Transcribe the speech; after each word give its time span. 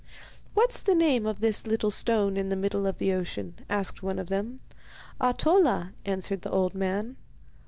'What's 0.55 0.81
the 0.81 0.95
name 0.95 1.27
of 1.27 1.41
this 1.41 1.67
little 1.67 1.91
stone 1.91 2.35
in 2.35 2.49
the 2.49 2.55
middle 2.55 2.87
of 2.87 2.97
the 2.97 3.13
ocean?' 3.13 3.53
asked 3.69 4.01
one 4.01 4.17
of 4.17 4.29
them. 4.29 4.57
'Ahtola,' 5.21 5.93
answered 6.05 6.41
the 6.41 6.49
old 6.49 6.73
man. 6.73 7.17